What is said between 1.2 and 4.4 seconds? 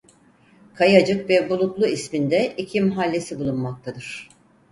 ve Bulutlu isminde iki mahallesi bulunmaktadır.